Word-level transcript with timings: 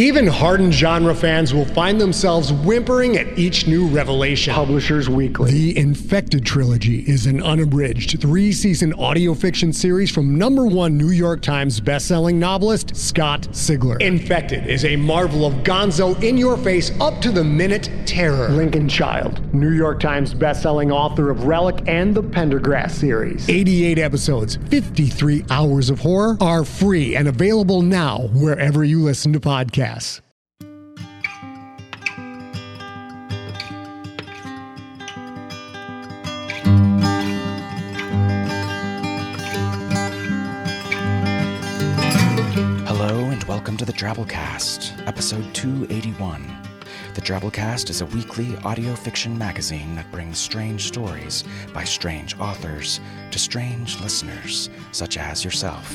Even 0.00 0.26
hardened 0.26 0.72
genre 0.72 1.14
fans 1.14 1.52
will 1.52 1.66
find 1.66 2.00
themselves 2.00 2.54
whimpering 2.54 3.18
at 3.18 3.38
each 3.38 3.66
new 3.66 3.86
revelation. 3.86 4.54
Publishers 4.54 5.10
Weekly. 5.10 5.50
The 5.52 5.76
Infected 5.76 6.46
Trilogy 6.46 7.00
is 7.00 7.26
an 7.26 7.42
unabridged 7.42 8.18
three 8.18 8.50
season 8.50 8.94
audio 8.94 9.34
fiction 9.34 9.74
series 9.74 10.10
from 10.10 10.38
number 10.38 10.64
one 10.64 10.96
New 10.96 11.10
York 11.10 11.42
Times 11.42 11.82
bestselling 11.82 12.36
novelist 12.36 12.96
Scott 12.96 13.42
Sigler. 13.50 14.00
Infected 14.00 14.66
is 14.66 14.86
a 14.86 14.96
marvel 14.96 15.44
of 15.44 15.52
gonzo 15.64 16.18
in 16.22 16.38
your 16.38 16.56
face, 16.56 16.98
up 16.98 17.20
to 17.20 17.30
the 17.30 17.44
minute 17.44 17.90
terror. 18.06 18.48
Lincoln 18.48 18.88
Child, 18.88 19.52
New 19.52 19.72
York 19.72 20.00
Times 20.00 20.32
bestselling 20.32 20.90
author 20.90 21.28
of 21.28 21.44
Relic 21.44 21.86
and 21.86 22.14
the 22.14 22.22
Pendergast 22.22 22.98
series. 22.98 23.46
88 23.50 23.98
episodes, 23.98 24.56
53 24.70 25.44
hours 25.50 25.90
of 25.90 25.98
horror 25.98 26.38
are 26.40 26.64
free 26.64 27.16
and 27.16 27.28
available 27.28 27.82
now 27.82 28.30
wherever 28.32 28.82
you 28.82 29.02
listen 29.02 29.34
to 29.34 29.40
podcasts. 29.40 29.89
Hello 42.86 43.30
and 43.30 43.42
welcome 43.44 43.76
to 43.76 43.84
the 43.84 43.92
Drabblecast, 43.92 45.06
episode 45.08 45.52
281. 45.54 46.46
The 47.14 47.20
Drabblecast 47.20 47.90
is 47.90 48.00
a 48.00 48.06
weekly 48.06 48.56
audio 48.58 48.94
fiction 48.94 49.36
magazine 49.36 49.96
that 49.96 50.08
brings 50.12 50.38
strange 50.38 50.86
stories 50.86 51.42
by 51.74 51.82
strange 51.82 52.38
authors 52.38 53.00
to 53.32 53.40
strange 53.40 54.00
listeners, 54.00 54.70
such 54.92 55.16
as 55.16 55.44
yourself. 55.44 55.92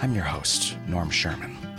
I'm 0.00 0.14
your 0.14 0.24
host, 0.24 0.78
Norm 0.88 1.10
Sherman. 1.10 1.69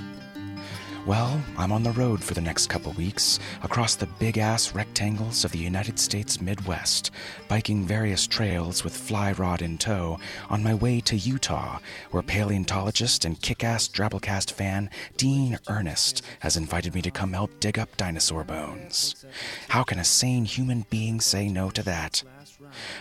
Well, 1.08 1.42
I'm 1.58 1.72
on 1.72 1.82
the 1.82 1.92
road 1.92 2.24
for 2.24 2.36
the 2.36 2.42
next 2.42 2.68
couple 2.68 2.92
weeks, 2.94 3.40
across 3.64 3.96
the 3.96 4.06
big 4.06 4.38
ass 4.38 4.76
rectangles 4.76 5.44
of 5.44 5.52
the 5.52 5.58
United 5.58 5.98
States 5.98 6.40
Midwest, 6.40 7.10
biking 7.48 7.88
various 7.88 8.28
trails 8.28 8.84
with 8.84 8.96
fly 8.96 9.32
rod 9.32 9.64
in 9.64 9.80
tow 9.80 10.20
on 10.48 10.64
my 10.64 10.76
way 10.76 11.02
to 11.02 11.18
Utah, 11.18 11.80
where 12.12 12.22
paleontologist 12.22 13.26
and 13.26 13.42
kick 13.42 13.64
ass 13.64 13.88
Drabblecast 13.88 14.52
fan 14.52 14.92
Dean 15.18 15.58
Ernest 15.68 16.22
has 16.42 16.56
invited 16.56 16.94
me 16.94 17.02
to 17.02 17.10
come 17.10 17.34
help 17.34 17.60
dig 17.60 17.80
up 17.80 17.98
dinosaur 17.98 18.44
bones. 18.44 19.26
How 19.70 19.82
can 19.82 19.98
a 19.98 20.04
sane 20.04 20.46
human 20.46 20.86
being 20.92 21.20
say 21.20 21.50
no 21.50 21.72
to 21.72 21.82
that? 21.82 22.24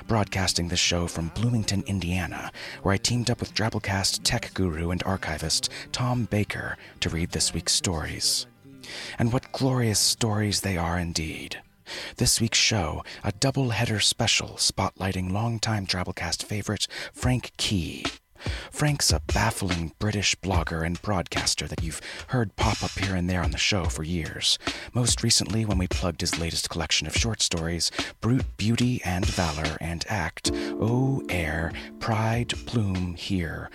Broadcasting 0.07 0.69
this 0.69 0.81
show 0.81 1.07
from 1.07 1.33
Bloomington, 1.35 1.83
Indiana, 1.87 2.51
where 2.83 2.95
I 2.95 2.99
teamed 2.99 3.31
up 3.31 3.41
with 3.41 3.55
Drabblecast 3.55 4.21
tech 4.25 4.53
guru 4.55 4.91
and 4.91 5.03
archivist 5.05 5.71
Tom 5.93 6.25
Baker 6.25 6.77
to 7.01 7.09
read 7.09 7.31
this 7.31 7.55
week's 7.55 7.73
stories. 7.73 8.47
And 9.19 9.33
what 9.33 9.53
glorious 9.53 9.99
stories 9.99 10.61
they 10.61 10.77
are 10.77 10.99
indeed. 10.99 11.61
This 12.17 12.41
week's 12.41 12.59
show, 12.59 13.05
a 13.25 13.33
double 13.33 13.71
header 13.71 14.01
special 14.01 14.51
spotlighting 14.51 15.33
longtime 15.33 15.87
Drabblecast 15.87 16.45
favorite 16.45 16.87
Frank 17.13 17.53
Key. 17.57 18.05
Frank's 18.71 19.13
a 19.13 19.21
baffling 19.27 19.93
British 19.99 20.35
blogger 20.37 20.85
and 20.85 21.01
broadcaster 21.03 21.67
that 21.67 21.83
you've 21.83 22.01
heard 22.29 22.57
pop 22.57 22.83
up 22.83 22.93
here 22.93 23.15
and 23.15 23.29
there 23.29 23.43
on 23.43 23.51
the 23.51 23.59
show 23.59 23.85
for 23.85 24.03
years. 24.03 24.59
Most 24.95 25.23
recently, 25.23 25.65
when 25.65 25.79
we 25.79 25.87
plugged 25.87 26.21
his 26.21 26.39
latest 26.39 26.71
collection 26.71 27.07
of 27.07 27.17
short 27.17 27.43
stories, 27.43 27.91
Brute 28.21 28.57
Beauty 28.57 29.01
and 29.05 29.27
Valor 29.27 29.77
and 29.81 30.05
Act, 30.09 30.51
Oh 30.55 31.23
Air, 31.29 31.73
Pride, 31.99 32.53
Plume, 32.67 33.15
Here, 33.15 33.71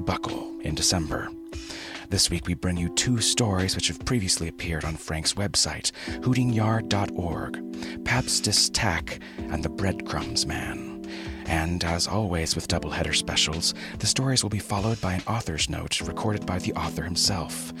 Buckle, 0.00 0.58
in 0.60 0.74
December. 0.74 1.28
This 2.10 2.30
week 2.30 2.46
we 2.46 2.54
bring 2.54 2.78
you 2.78 2.88
two 2.94 3.20
stories 3.20 3.74
which 3.74 3.88
have 3.88 4.04
previously 4.06 4.48
appeared 4.48 4.84
on 4.84 4.96
Frank's 4.96 5.34
website, 5.34 5.92
hootingyard.org 6.22 7.54
Pabstus 8.04 8.70
Tack 8.72 9.20
and 9.36 9.62
the 9.62 9.68
Breadcrumbs 9.68 10.46
Man. 10.46 10.87
And 11.48 11.82
as 11.82 12.06
always 12.06 12.54
with 12.54 12.68
doubleheader 12.68 13.16
specials, 13.16 13.74
the 13.98 14.06
stories 14.06 14.42
will 14.42 14.50
be 14.50 14.58
followed 14.58 15.00
by 15.00 15.14
an 15.14 15.22
author's 15.26 15.70
note 15.70 16.00
recorded 16.02 16.44
by 16.44 16.58
the 16.58 16.74
author 16.74 17.02
himself. 17.02 17.72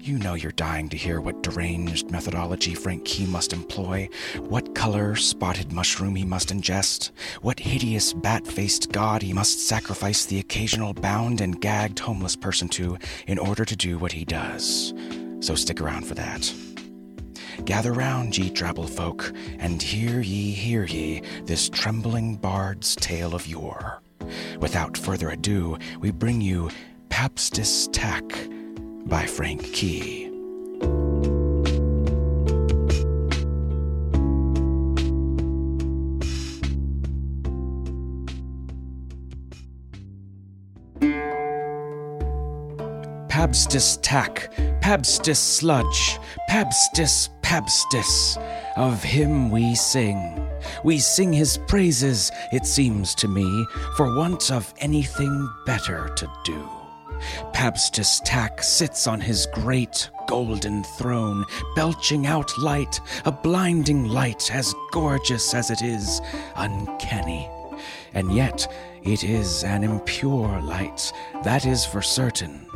You 0.00 0.18
know 0.18 0.32
you're 0.32 0.52
dying 0.52 0.88
to 0.88 0.96
hear 0.96 1.20
what 1.20 1.42
deranged 1.42 2.10
methodology 2.10 2.74
Frank 2.74 3.04
Key 3.04 3.26
must 3.26 3.52
employ, 3.52 4.08
what 4.38 4.74
color 4.74 5.14
spotted 5.14 5.70
mushroom 5.70 6.16
he 6.16 6.24
must 6.24 6.48
ingest, 6.48 7.10
what 7.42 7.60
hideous 7.60 8.14
bat 8.14 8.46
faced 8.46 8.90
god 8.92 9.20
he 9.20 9.34
must 9.34 9.68
sacrifice 9.68 10.24
the 10.24 10.38
occasional 10.38 10.94
bound 10.94 11.42
and 11.42 11.60
gagged 11.60 11.98
homeless 11.98 12.34
person 12.34 12.68
to 12.70 12.96
in 13.26 13.38
order 13.38 13.66
to 13.66 13.76
do 13.76 13.98
what 13.98 14.12
he 14.12 14.24
does. 14.24 14.94
So 15.40 15.54
stick 15.54 15.82
around 15.82 16.06
for 16.06 16.14
that. 16.14 16.50
Gather 17.64 17.92
round, 17.92 18.36
ye 18.36 18.50
drabble 18.50 18.88
folk, 18.88 19.32
and 19.58 19.80
hear 19.80 20.20
ye, 20.20 20.50
hear 20.50 20.84
ye, 20.84 21.22
this 21.44 21.68
trembling 21.68 22.36
bard's 22.36 22.96
tale 22.96 23.34
of 23.34 23.46
yore. 23.46 24.02
Without 24.58 24.96
further 24.96 25.30
ado, 25.30 25.78
we 26.00 26.10
bring 26.10 26.40
you 26.40 26.70
Pabstus 27.08 27.88
Tack 27.92 28.24
by 29.06 29.26
Frank 29.26 29.62
Key. 29.72 30.26
Pabstus 43.28 43.98
tack, 44.02 44.52
Pabstus 44.90 45.36
sludge, 45.36 46.18
Pabstus, 46.50 47.28
Pabstus. 47.42 48.36
Of 48.76 49.00
him 49.04 49.48
we 49.48 49.76
sing. 49.76 50.44
We 50.82 50.98
sing 50.98 51.32
his 51.32 51.58
praises, 51.68 52.32
it 52.50 52.66
seems 52.66 53.14
to 53.14 53.28
me, 53.28 53.66
for 53.96 54.16
want 54.16 54.50
of 54.50 54.74
anything 54.78 55.48
better 55.64 56.08
to 56.16 56.28
do. 56.42 56.68
Pabstus 57.52 58.20
Tack 58.24 58.64
sits 58.64 59.06
on 59.06 59.20
his 59.20 59.46
great 59.54 60.10
golden 60.26 60.82
throne, 60.82 61.44
belching 61.76 62.26
out 62.26 62.50
light, 62.58 63.00
a 63.24 63.30
blinding 63.30 64.08
light 64.08 64.52
as 64.52 64.74
gorgeous 64.90 65.54
as 65.54 65.70
it 65.70 65.82
is 65.82 66.20
uncanny. 66.56 67.48
And 68.12 68.32
yet, 68.34 68.66
it 69.02 69.24
is 69.24 69.64
an 69.64 69.82
impure 69.82 70.60
light, 70.60 71.12
that 71.42 71.64
is 71.64 71.84
for 71.84 72.02
certain, 72.02 72.66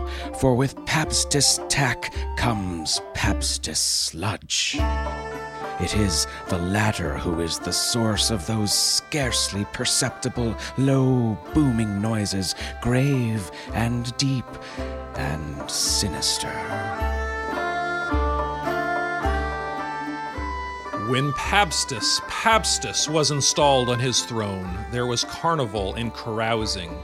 for 0.40 0.54
with 0.54 0.74
Pabstus 0.86 1.60
tack 1.68 2.14
comes 2.36 3.00
Pabstus 3.14 3.76
sludge. 3.76 4.78
It 5.80 5.96
is 5.96 6.26
the 6.48 6.58
latter 6.58 7.18
who 7.18 7.40
is 7.40 7.58
the 7.58 7.72
source 7.72 8.30
of 8.30 8.46
those 8.46 8.72
scarcely 8.72 9.66
perceptible, 9.72 10.54
low, 10.78 11.36
booming 11.52 12.00
noises, 12.00 12.54
grave 12.80 13.50
and 13.72 14.16
deep 14.16 14.46
and 15.16 15.70
sinister. 15.70 16.52
When 21.08 21.34
Pabstus, 21.34 22.20
Pabstus 22.28 23.10
was 23.10 23.30
installed 23.30 23.90
on 23.90 23.98
his 23.98 24.24
throne, 24.24 24.86
there 24.90 25.06
was 25.06 25.24
carnival 25.24 25.92
and 25.96 26.14
carousing. 26.14 26.96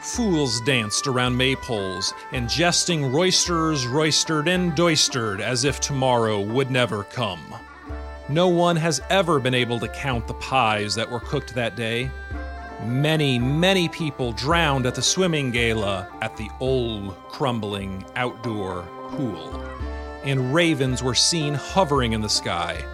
Fools 0.00 0.60
danced 0.62 1.06
around 1.06 1.36
maypoles, 1.36 2.12
and 2.32 2.48
jesting 2.48 3.12
roisterers 3.12 3.86
roistered 3.86 4.48
and 4.48 4.74
doistered 4.74 5.40
as 5.40 5.64
if 5.64 5.78
tomorrow 5.78 6.40
would 6.40 6.72
never 6.72 7.04
come. 7.04 7.54
No 8.28 8.48
one 8.48 8.74
has 8.74 9.00
ever 9.10 9.38
been 9.38 9.54
able 9.54 9.78
to 9.78 9.88
count 9.88 10.26
the 10.26 10.34
pies 10.34 10.96
that 10.96 11.08
were 11.08 11.20
cooked 11.20 11.54
that 11.54 11.76
day. 11.76 12.10
Many, 12.84 13.38
many 13.38 13.88
people 13.88 14.32
drowned 14.32 14.86
at 14.86 14.96
the 14.96 15.02
swimming 15.02 15.52
gala 15.52 16.08
at 16.20 16.36
the 16.36 16.50
old, 16.58 17.14
crumbling 17.28 18.04
outdoor 18.16 18.82
pool. 19.10 19.54
And 20.24 20.52
ravens 20.52 21.00
were 21.00 21.14
seen 21.14 21.54
hovering 21.54 22.12
in 22.12 22.22
the 22.22 22.28
sky. 22.28 22.84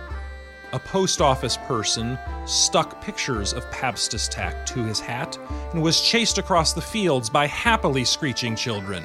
A 0.75 0.79
post 0.79 1.21
office 1.21 1.59
person 1.59 2.19
stuck 2.47 2.99
pictures 3.03 3.53
of 3.53 3.71
Pabstus 3.71 4.27
tack 4.27 4.65
to 4.67 4.83
his 4.83 5.01
hat 5.01 5.39
and 5.73 5.83
was 5.83 6.01
chased 6.01 6.39
across 6.39 6.73
the 6.73 6.81
fields 6.81 7.29
by 7.29 7.47
happily 7.47 8.07
screeching 8.07 8.57
children. 8.57 9.05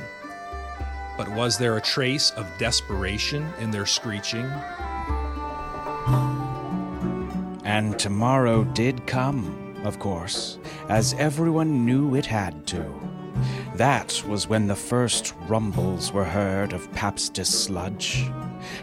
But 1.18 1.30
was 1.30 1.58
there 1.58 1.76
a 1.76 1.82
trace 1.82 2.32
of 2.32 2.48
desperation 2.58 3.52
in 3.60 3.70
their 3.70 3.86
screeching? 3.86 4.46
And 7.66 8.00
tomorrow 8.00 8.64
did 8.64 9.06
come, 9.06 9.76
of 9.84 10.00
course, 10.00 10.60
as 10.88 11.16
everyone 11.16 11.86
knew 11.86 12.16
it 12.16 12.26
had 12.26 12.66
to. 12.68 12.86
That 13.76 14.24
was 14.26 14.48
when 14.48 14.68
the 14.68 14.76
first 14.76 15.34
rumbles 15.50 16.14
were 16.14 16.24
heard 16.24 16.72
of 16.72 16.90
Pabstus 16.94 17.48
sludge. 17.48 18.32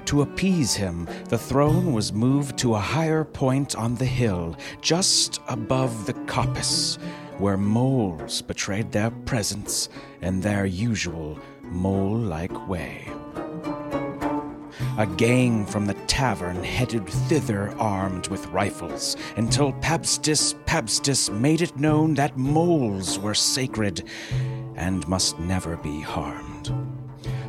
To 0.07 0.23
appease 0.23 0.75
him, 0.75 1.09
the 1.29 1.39
throne 1.39 1.93
was 1.93 2.13
moved 2.13 2.59
to 2.59 2.75
a 2.75 2.81
higher 2.81 3.25
point 3.25 3.75
on 3.77 3.95
the 3.95 4.05
hill, 4.05 4.57
just 4.81 5.41
above 5.49 6.07
the 6.07 6.15
coppice, 6.27 6.99
where 7.39 7.57
moles 7.57 8.43
betrayed 8.43 8.93
their 8.93 9.11
presence 9.11 9.89
in 10.23 10.41
their 10.41 10.67
usual 10.67 11.39
mole 11.63 12.17
like 12.19 12.69
way. 12.69 13.09
A 14.97 15.07
gang 15.07 15.67
from 15.67 15.87
the 15.87 15.95
tavern 16.07 16.63
headed 16.63 17.09
thither 17.09 17.75
armed 17.79 18.29
with 18.29 18.47
rifles, 18.47 19.17
until 19.37 19.73
Pabstus 19.75 20.55
Pabstus 20.67 21.29
made 21.33 21.63
it 21.63 21.77
known 21.77 22.15
that 22.15 22.37
moles 22.37 23.19
were 23.19 23.35
sacred 23.35 24.05
and 24.77 25.07
must 25.09 25.39
never 25.41 25.77
be 25.77 26.01
harmed. 26.01 26.94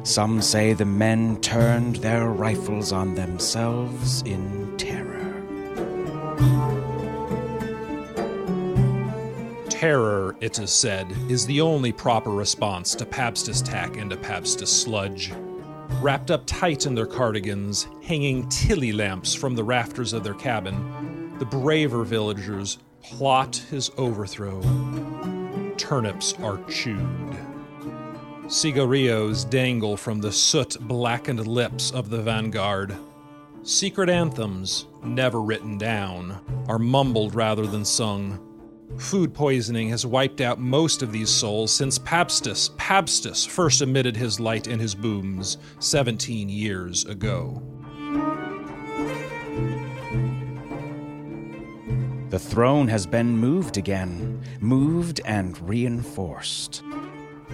Some 0.06 0.40
say 0.40 0.74
the 0.74 0.86
men 0.86 1.42
turned 1.42 1.96
their 1.96 2.28
rifles 2.30 2.92
on 2.92 3.16
themselves 3.16 4.22
in 4.22 4.78
terror. 4.78 5.42
Terror, 9.68 10.36
it 10.42 10.60
is 10.60 10.72
said, 10.72 11.12
is 11.28 11.48
the 11.48 11.60
only 11.60 11.92
proper 11.92 12.30
response 12.30 12.94
to 12.94 13.06
Pabstus 13.06 13.64
tack 13.64 13.98
and 13.98 14.12
to 14.12 14.68
sludge. 14.68 15.34
Wrapped 16.04 16.30
up 16.30 16.44
tight 16.46 16.86
in 16.86 16.94
their 16.94 17.08
cardigans, 17.08 17.88
hanging 18.04 18.48
tilly 18.50 18.92
lamps 18.92 19.34
from 19.34 19.56
the 19.56 19.64
rafters 19.64 20.14
of 20.14 20.24
their 20.24 20.36
cabin, 20.36 21.36
the 21.40 21.46
braver 21.46 22.04
villagers 22.04 22.78
plot 23.02 23.56
his 23.72 23.90
overthrow. 23.98 24.62
Turnips 25.78 26.34
are 26.44 26.64
chewed. 26.70 27.55
Cigarillos 28.48 29.44
dangle 29.44 29.98
from 29.98 30.22
the 30.22 30.32
soot 30.32 30.78
blackened 30.82 31.48
lips 31.48 31.90
of 31.90 32.12
the 32.12 32.22
vanguard. 32.22 32.96
Secret 33.64 34.08
anthems, 34.08 34.86
never 35.04 35.42
written 35.42 35.80
down, 35.80 36.40
are 36.68 36.78
mumbled 36.78 37.34
rather 37.34 37.66
than 37.66 37.84
sung. 37.84 38.40
Food 39.00 39.34
poisoning 39.34 39.90
has 39.90 40.06
wiped 40.06 40.42
out 40.42 40.60
most 40.60 41.02
of 41.02 41.12
these 41.12 41.30
souls 41.30 41.74
since 41.74 41.98
Pabstus, 41.98 42.70
Pabstus 42.78 43.48
first 43.48 43.82
emitted 43.82 44.16
his 44.16 44.40
light 44.40 44.68
in 44.68 44.80
his 44.80 44.94
booms 44.94 45.58
17 45.80 46.48
years 46.48 47.04
ago. 47.06 47.64
The 52.30 52.40
throne 52.40 52.90
has 52.90 53.08
been 53.08 53.38
moved 53.38 53.78
again, 53.78 54.44
moved 54.60 55.20
and 55.26 55.58
reinforced. 55.68 56.84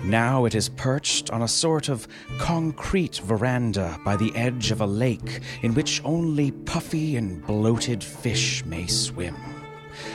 Now 0.03 0.45
it 0.45 0.55
is 0.55 0.69
perched 0.69 1.29
on 1.29 1.43
a 1.43 1.47
sort 1.47 1.87
of 1.87 2.07
concrete 2.39 3.17
veranda 3.17 3.99
by 4.03 4.15
the 4.15 4.35
edge 4.35 4.71
of 4.71 4.81
a 4.81 4.85
lake 4.85 5.41
in 5.61 5.75
which 5.75 6.01
only 6.03 6.51
puffy 6.51 7.17
and 7.17 7.45
bloated 7.45 8.03
fish 8.03 8.65
may 8.65 8.87
swim. 8.87 9.35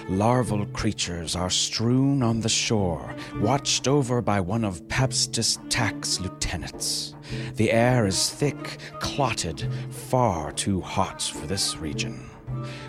Larval 0.09 0.67
creatures 0.73 1.37
are 1.37 1.51
strewn 1.51 2.23
on 2.23 2.41
the 2.41 2.49
shore, 2.49 3.15
watched 3.37 3.87
over 3.87 4.21
by 4.21 4.41
one 4.41 4.65
of 4.65 4.83
Pabstus 4.89 5.59
Tack's 5.69 6.19
lieutenants. 6.21 7.15
The 7.55 7.71
air 7.71 8.07
is 8.07 8.31
thick, 8.31 8.79
clotted, 8.99 9.69
far 9.91 10.51
too 10.53 10.81
hot 10.81 11.23
for 11.23 11.47
this 11.47 11.77
region. 11.77 12.29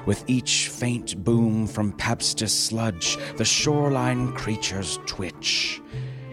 With 0.06 0.24
each 0.28 0.70
faint 0.70 1.24
boom 1.24 1.68
from 1.68 1.92
Pabstus 1.94 2.52
sludge, 2.52 3.18
the 3.36 3.46
shoreline 3.46 4.34
creatures 4.34 5.00
twitch. 5.06 5.82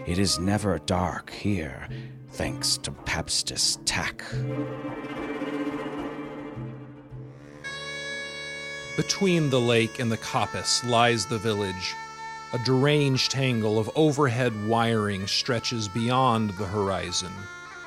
It 0.07 0.19
is 0.19 0.37
never 0.37 0.77
dark 0.77 1.31
here, 1.31 1.89
thanks 2.29 2.77
to 2.77 2.91
Pabstus 2.91 3.79
tack. 3.85 4.23
Between 8.95 9.49
the 9.49 9.59
lake 9.59 9.99
and 9.99 10.11
the 10.11 10.17
coppice 10.17 10.87
lies 10.87 11.25
the 11.25 11.39
village. 11.39 11.95
A 12.53 12.59
deranged 12.59 13.31
tangle 13.31 13.79
of 13.79 13.89
overhead 13.95 14.53
wiring 14.67 15.25
stretches 15.25 15.87
beyond 15.87 16.51
the 16.51 16.65
horizon, 16.65 17.31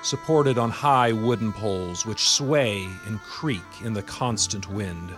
supported 0.03 0.59
on 0.59 0.71
high 0.71 1.13
wooden 1.13 1.53
poles 1.53 2.05
which 2.05 2.29
sway 2.29 2.89
and 3.07 3.21
creak 3.21 3.63
in 3.85 3.93
the 3.93 4.03
constant 4.03 4.69
wind. 4.69 5.15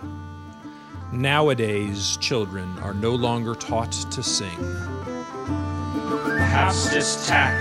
Nowadays, 1.11 2.15
children 2.17 2.77
are 2.79 2.93
no 2.93 3.15
longer 3.15 3.55
taught 3.55 3.91
to 3.91 4.21
sing. 4.21 5.10
Pabstus 6.51 7.27
tack, 7.29 7.55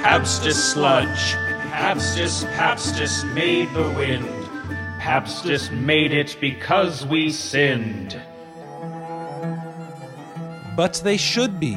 Pabstus 0.00 0.54
sludge, 0.54 1.34
Pabstus, 1.72 2.44
Pabstus 2.54 3.24
made 3.34 3.68
the 3.74 3.90
wind. 3.90 4.28
Pabstus 5.00 5.72
made 5.72 6.12
it 6.12 6.36
because 6.40 7.04
we 7.04 7.32
sinned. 7.32 8.22
But 10.76 11.00
they 11.02 11.16
should 11.16 11.58
be. 11.58 11.76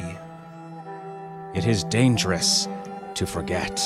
It 1.52 1.66
is 1.66 1.82
dangerous 1.82 2.68
to 3.14 3.26
forget. 3.26 3.80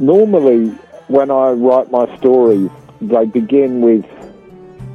Normally, 0.00 0.68
when 1.08 1.30
I 1.30 1.50
write 1.50 1.90
my 1.90 2.16
stories, 2.16 2.70
they 3.02 3.26
begin 3.26 3.82
with 3.82 4.06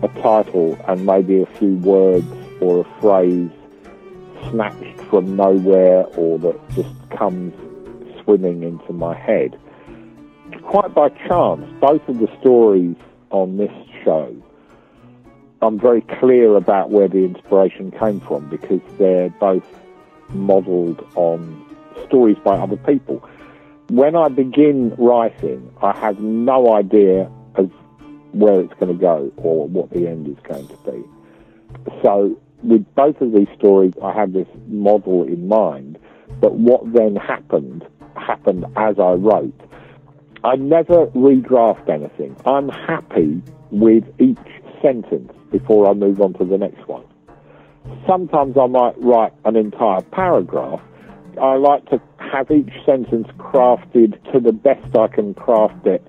a 0.02 0.08
title 0.20 0.80
and 0.88 1.06
maybe 1.06 1.44
a 1.44 1.46
few 1.46 1.76
words 1.76 2.26
or 2.60 2.80
a 2.80 3.00
phrase 3.00 3.52
snatched 4.50 5.00
from 5.02 5.36
nowhere 5.36 6.06
or 6.18 6.40
that 6.40 6.60
just 6.72 6.90
comes 7.12 7.54
swimming 8.24 8.64
into 8.64 8.94
my 8.94 9.16
head. 9.16 9.60
Quite 10.64 10.96
by 10.96 11.10
chance, 11.10 11.72
both 11.80 12.10
of 12.10 12.18
the 12.18 12.40
stories 12.40 12.96
on 13.30 13.58
this 13.58 13.72
show, 14.04 14.36
I'm 15.62 15.80
very 15.80 16.02
clear 16.02 16.56
about 16.56 16.90
where 16.90 17.08
the 17.08 17.26
inspiration 17.26 17.92
came 17.92 18.22
from 18.22 18.50
because 18.50 18.82
they're 18.98 19.30
both 19.30 19.68
modelled 20.30 21.06
on 21.14 21.64
stories 22.08 22.38
by 22.44 22.58
other 22.58 22.78
people. 22.78 23.24
When 23.90 24.16
I 24.16 24.30
begin 24.30 24.96
writing, 24.98 25.72
I 25.82 25.98
have 26.00 26.20
no 26.20 26.74
idea 26.74 27.30
of 27.56 27.72
where 28.32 28.62
it's 28.62 28.74
going 28.80 28.94
to 28.94 29.00
go 29.00 29.32
or 29.38 29.68
what 29.68 29.92
the 29.92 30.08
end 30.08 30.28
is 30.28 30.38
going 30.44 30.68
to 30.68 30.78
be. 30.92 31.04
So, 32.02 32.40
with 32.64 32.86
both 32.96 33.22
of 33.22 33.32
these 33.32 33.48
stories, 33.58 33.94
I 34.02 34.12
had 34.12 34.34
this 34.34 34.48
model 34.68 35.24
in 35.24 35.48
mind, 35.48 36.00
but 36.42 36.54
what 36.54 36.92
then 36.94 37.16
happened 37.16 37.86
happened 38.16 38.66
as 38.76 38.98
I 39.00 39.12
wrote. 39.12 39.54
I 40.44 40.56
never 40.56 41.08
redraft 41.08 41.90
anything. 41.90 42.36
I'm 42.46 42.70
happy 42.70 43.42
with 43.72 44.04
each 44.20 44.38
sentence 44.82 45.32
before 45.52 45.90
I 45.90 45.94
move 45.94 46.22
on 46.22 46.34
to 46.36 46.46
the 46.46 46.58
next 46.58 46.88
one. 46.88 47.04
Sometimes 48.08 48.58
I 48.58 48.68
might 48.68 48.96
write 49.02 49.34
an 49.44 49.56
entire 49.56 50.02
paragraph. 50.02 50.82
I 51.42 51.56
like 51.56 51.86
to 51.90 52.02
have 52.18 52.50
each 52.52 52.72
sentence 52.86 53.28
crafted 53.38 54.22
to 54.32 54.40
the 54.40 54.52
best 54.52 54.96
I 54.98 55.08
can 55.08 55.34
craft 55.34 55.86
it 55.86 56.06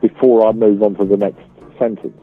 before 0.00 0.46
I 0.46 0.52
move 0.52 0.82
on 0.82 0.94
to 0.96 1.04
the 1.04 1.16
next 1.16 1.42
sentence. 1.78 2.18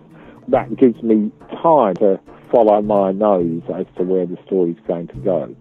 That 0.47 0.75
gives 0.75 1.01
me 1.01 1.31
time 1.61 1.95
to 1.95 2.19
follow 2.51 2.81
my 2.81 3.11
nose 3.11 3.61
as 3.73 3.85
to 3.97 4.03
where 4.03 4.25
the 4.25 4.37
story's 4.45 4.79
going 4.87 5.07
to 5.07 5.17
go. 5.17 5.55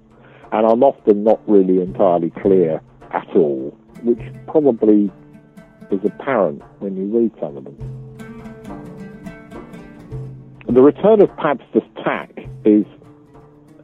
And 0.53 0.67
I'm 0.67 0.83
often 0.83 1.23
not 1.23 1.41
really 1.49 1.81
entirely 1.81 2.31
clear 2.31 2.81
at 3.13 3.29
all, 3.37 3.77
which 4.03 4.21
probably 4.47 5.11
is 5.91 6.01
apparent 6.05 6.63
when 6.81 6.97
you 6.97 7.05
read 7.19 7.33
some 7.41 7.57
of 7.57 7.65
them. 7.65 7.77
The 10.69 10.83
Return 10.83 11.21
of 11.21 11.29
Pabstus 11.31 11.87
Tack 12.05 12.31
is 12.65 12.85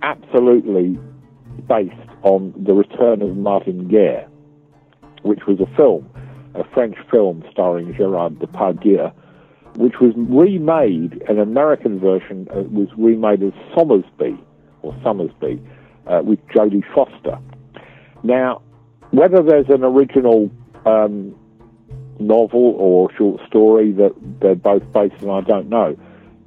absolutely 0.02 0.98
based 1.68 2.05
on 2.22 2.52
The 2.56 2.74
Return 2.74 3.22
of 3.22 3.36
Martin 3.36 3.88
Guerre, 3.88 4.26
which 5.22 5.40
was 5.46 5.60
a 5.60 5.76
film, 5.76 6.08
a 6.54 6.64
French 6.72 6.96
film 7.10 7.44
starring 7.50 7.94
Gerard 7.94 8.38
Depardieu, 8.38 9.12
which 9.76 9.94
was 10.00 10.14
remade, 10.16 11.22
an 11.28 11.38
American 11.38 12.00
version 12.00 12.48
uh, 12.50 12.62
was 12.62 12.88
remade 12.96 13.42
as 13.42 13.52
Sommersby, 13.74 14.38
or 14.82 14.94
Summersby, 15.02 15.60
uh, 16.06 16.22
with 16.24 16.38
Jodie 16.48 16.84
Foster. 16.94 17.38
Now, 18.22 18.62
whether 19.10 19.42
there's 19.42 19.68
an 19.68 19.84
original 19.84 20.50
um, 20.84 21.34
novel 22.18 22.74
or 22.78 23.12
short 23.16 23.40
story 23.46 23.92
that 23.92 24.14
they're 24.40 24.54
both 24.54 24.82
based 24.92 25.22
on, 25.22 25.44
I 25.44 25.46
don't 25.46 25.68
know. 25.68 25.96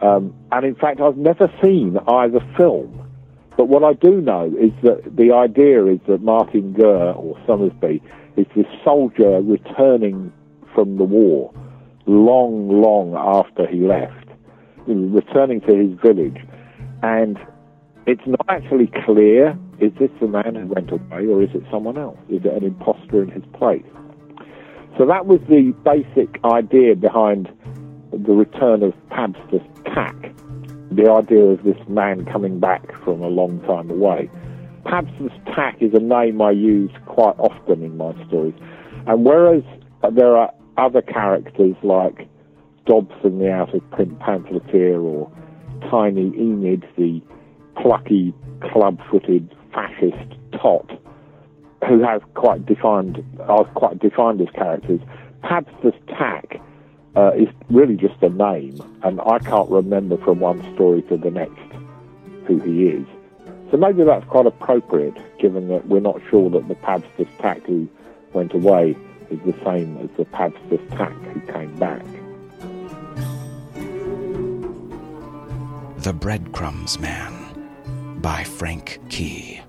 Um, 0.02 0.34
and 0.52 0.66
in 0.66 0.76
fact, 0.76 1.02
I've 1.02 1.18
never 1.18 1.52
seen 1.62 1.98
either 2.08 2.40
film. 2.58 2.99
But 3.60 3.68
what 3.68 3.84
I 3.84 3.92
do 3.92 4.22
know 4.22 4.46
is 4.58 4.72
that 4.84 5.18
the 5.18 5.34
idea 5.34 5.86
is 5.88 6.00
that 6.08 6.22
Martin 6.22 6.72
Guerre, 6.72 7.12
or 7.12 7.36
Sommersby, 7.46 8.02
is 8.38 8.46
this 8.56 8.66
soldier 8.86 9.42
returning 9.42 10.32
from 10.74 10.96
the 10.96 11.04
war 11.04 11.54
long, 12.06 12.70
long 12.82 13.16
after 13.18 13.68
he 13.68 13.82
left, 13.82 14.30
returning 14.88 15.60
to 15.68 15.76
his 15.76 15.92
village. 16.00 16.38
And 17.04 17.38
it's 18.08 18.26
not 18.26 18.46
actually 18.48 18.94
clear 19.04 19.60
is 19.82 19.92
this 20.00 20.12
the 20.22 20.28
man 20.30 20.56
who 20.56 20.68
went 20.68 20.90
away 20.94 21.28
or 21.28 21.44
is 21.44 21.50
it 21.54 21.64
someone 21.70 21.98
else? 21.98 22.18
Is 22.30 22.46
it 22.46 22.54
an 22.54 22.64
impostor 22.64 23.22
in 23.22 23.30
his 23.30 23.44
place? 23.52 23.84
So 24.98 25.06
that 25.06 25.26
was 25.26 25.42
the 25.50 25.74
basic 25.84 26.40
idea 26.46 26.96
behind 26.96 27.50
the 28.14 28.32
return 28.32 28.84
of 28.84 28.94
Pabstus 29.12 29.68
Tack, 29.84 30.32
the 30.92 31.10
idea 31.12 31.44
of 31.44 31.64
this 31.64 31.78
man 31.88 32.26
coming 32.26 32.60
back 32.60 32.84
from 33.04 33.22
a 33.22 33.28
long 33.28 33.62
time 33.62 33.90
away. 33.90 34.30
Pabstus 34.86 35.34
Tack 35.56 35.78
is 35.82 35.94
a 35.94 36.00
name 36.00 36.42
I 36.42 36.52
use 36.52 36.92
quite 37.06 37.36
often 37.38 37.84
in 37.84 37.98
my 37.98 38.14
stories. 38.28 38.56
And 39.06 39.26
whereas 39.26 39.64
there 40.16 40.36
are 40.36 40.52
other 40.78 41.02
characters 41.02 41.76
like 41.84 42.28
Dobson, 42.86 43.40
the 43.40 43.52
out 43.52 43.74
of 43.76 43.92
print 43.92 44.20
pamphleteer, 44.20 45.00
or 45.00 45.32
Tiny 45.92 46.32
Enid, 46.38 46.86
the 46.98 47.22
plucky, 47.82 48.34
club 48.72 49.00
footed 49.12 49.56
fascist 49.74 50.34
tot, 50.54 50.90
who 51.88 52.02
have 52.02 52.22
quite 52.34 52.66
defined, 52.66 53.24
are 53.42 53.66
quite 53.66 54.00
defined 54.00 54.42
as 54.42 54.48
characters. 54.56 55.00
Pabstus 55.44 55.96
Tack 56.08 56.60
uh, 57.20 57.32
is 57.32 57.50
really 57.70 57.98
just 57.98 58.16
a 58.24 58.30
name, 58.30 58.82
and 59.04 59.20
I 59.20 59.40
can't 59.40 59.70
remember 59.70 60.16
from 60.18 60.40
one 60.40 60.62
story 60.74 61.02
to 61.04 61.18
the 61.18 61.30
next 61.30 61.60
who 62.46 62.60
he 62.60 62.86
is. 62.86 63.06
So 63.72 63.78
maybe 63.78 64.06
that's 64.06 64.26
quite 64.28 64.46
appropriate, 64.46 65.18
given 65.38 65.68
that 65.68 65.86
we're 65.88 66.00
not 66.00 66.22
sure 66.30 66.50
that 66.52 66.70
the 66.70 66.76
Pabstus 66.76 67.28
Tack 67.40 67.62
who 67.66 67.90
went 68.32 68.54
away 68.54 68.96
is 69.30 69.40
the 69.46 69.54
same 69.66 69.98
as 69.98 70.10
the 70.16 70.24
Pabstus 70.26 70.90
Tack 70.98 71.12
who 71.12 71.42
came 71.52 71.76
back. 71.76 72.06
The 75.98 76.14
Breadcrumbs 76.14 77.00
Man 77.00 78.18
by 78.22 78.46
Frank 78.46 79.00
Key. 79.10 79.60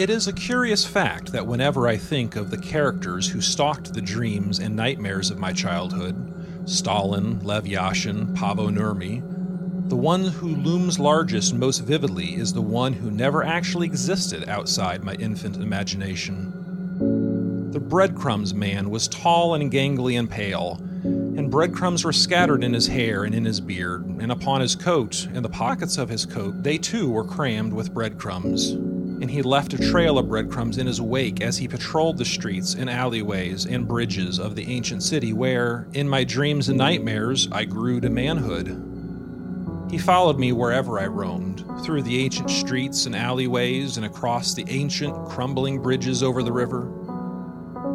It 0.00 0.08
is 0.08 0.26
a 0.26 0.32
curious 0.32 0.86
fact 0.86 1.30
that 1.32 1.46
whenever 1.46 1.86
I 1.86 1.98
think 1.98 2.34
of 2.34 2.50
the 2.50 2.56
characters 2.56 3.28
who 3.28 3.42
stalked 3.42 3.92
the 3.92 4.00
dreams 4.00 4.58
and 4.58 4.74
nightmares 4.74 5.30
of 5.30 5.38
my 5.38 5.52
childhood 5.52 6.16
Stalin, 6.64 7.40
Lev 7.40 7.64
Yashin, 7.64 8.34
Paavo 8.34 8.70
Nurmi 8.70 9.22
the 9.90 9.96
one 9.96 10.24
who 10.24 10.56
looms 10.56 10.98
largest 10.98 11.50
and 11.50 11.60
most 11.60 11.80
vividly 11.80 12.34
is 12.34 12.54
the 12.54 12.62
one 12.62 12.94
who 12.94 13.10
never 13.10 13.44
actually 13.44 13.88
existed 13.88 14.48
outside 14.48 15.04
my 15.04 15.12
infant 15.16 15.56
imagination. 15.56 17.70
The 17.70 17.80
breadcrumbs 17.80 18.54
man 18.54 18.88
was 18.88 19.06
tall 19.06 19.54
and 19.54 19.70
gangly 19.70 20.18
and 20.18 20.30
pale, 20.30 20.80
and 21.04 21.50
breadcrumbs 21.50 22.06
were 22.06 22.12
scattered 22.14 22.64
in 22.64 22.72
his 22.72 22.86
hair 22.86 23.24
and 23.24 23.34
in 23.34 23.44
his 23.44 23.60
beard, 23.60 24.06
and 24.06 24.32
upon 24.32 24.62
his 24.62 24.74
coat, 24.74 25.28
and 25.34 25.44
the 25.44 25.50
pockets 25.50 25.98
of 25.98 26.08
his 26.08 26.24
coat, 26.24 26.62
they 26.62 26.78
too 26.78 27.10
were 27.10 27.24
crammed 27.24 27.74
with 27.74 27.92
breadcrumbs 27.92 28.78
and 29.20 29.30
he 29.30 29.42
left 29.42 29.74
a 29.74 29.90
trail 29.90 30.18
of 30.18 30.28
breadcrumbs 30.28 30.78
in 30.78 30.86
his 30.86 31.00
wake 31.00 31.40
as 31.42 31.58
he 31.58 31.68
patrolled 31.68 32.16
the 32.16 32.24
streets 32.24 32.74
and 32.74 32.88
alleyways 32.88 33.66
and 33.66 33.86
bridges 33.86 34.38
of 34.38 34.56
the 34.56 34.66
ancient 34.66 35.02
city 35.02 35.32
where, 35.32 35.86
in 35.92 36.08
my 36.08 36.24
dreams 36.24 36.68
and 36.68 36.78
nightmares, 36.78 37.48
I 37.52 37.64
grew 37.64 38.00
to 38.00 38.08
manhood. 38.08 38.86
He 39.90 39.98
followed 39.98 40.38
me 40.38 40.52
wherever 40.52 40.98
I 41.00 41.06
roamed, 41.06 41.64
through 41.84 42.02
the 42.02 42.24
ancient 42.24 42.48
streets 42.48 43.06
and 43.06 43.14
alleyways 43.14 43.96
and 43.96 44.06
across 44.06 44.54
the 44.54 44.64
ancient, 44.68 45.28
crumbling 45.28 45.82
bridges 45.82 46.22
over 46.22 46.42
the 46.42 46.52
river. 46.52 46.90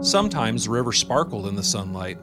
Sometimes 0.01 0.65
the 0.65 0.71
river 0.71 0.91
sparkled 0.91 1.47
in 1.47 1.55
the 1.55 1.63
sunlight, 1.63 2.17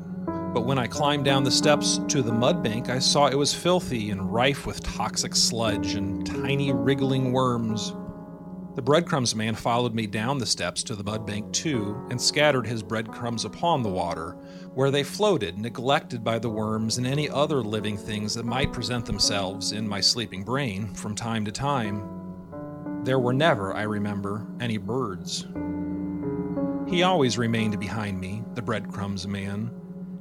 but 0.53 0.67
when 0.67 0.79
I 0.79 0.87
climbed 0.87 1.25
down 1.25 1.43
the 1.43 1.51
steps 1.51 1.99
to 2.09 2.21
the 2.21 2.33
mud 2.33 2.63
bank, 2.63 2.91
I 2.91 2.99
saw 2.99 3.27
it 3.27 3.39
was 3.39 3.55
filthy 3.55 4.11
and 4.11 4.33
rife 4.33 4.67
with 4.67 4.83
toxic 4.83 5.35
sludge 5.35 5.95
and 5.95 6.27
tiny 6.27 6.73
wriggling 6.73 7.33
worms. 7.33 7.95
The 8.75 8.81
breadcrumbs 8.81 9.35
man 9.35 9.55
followed 9.55 9.95
me 9.95 10.07
down 10.07 10.39
the 10.39 10.47
steps 10.47 10.83
to 10.85 10.97
the 10.97 11.05
mud 11.05 11.27
bank 11.27 11.53
too, 11.53 12.07
and 12.11 12.19
scattered 12.19 12.67
his 12.67 12.83
breadcrumbs 12.83 13.45
upon 13.45 13.83
the 13.83 13.91
water, 13.91 14.31
where 14.73 14.91
they 14.91 15.03
floated, 15.03 15.59
neglected 15.59 16.25
by 16.25 16.39
the 16.39 16.49
worms 16.49 16.97
and 16.97 17.07
any 17.07 17.29
other 17.29 17.63
living 17.63 17.99
things 17.99 18.33
that 18.35 18.47
might 18.47 18.73
present 18.73 19.05
themselves 19.05 19.73
in 19.73 19.87
my 19.87 20.01
sleeping 20.01 20.43
brain 20.43 20.95
from 20.95 21.15
time 21.15 21.45
to 21.45 21.53
time. 21.53 22.09
There 23.05 23.19
were 23.19 23.35
never, 23.35 23.75
I 23.75 23.83
remember, 23.83 24.47
any 24.59 24.79
birds. 24.79 25.47
He 26.89 27.03
always 27.03 27.37
remained 27.37 27.79
behind 27.79 28.19
me, 28.19 28.43
the 28.55 28.63
breadcrumbs 28.63 29.27
man, 29.27 29.71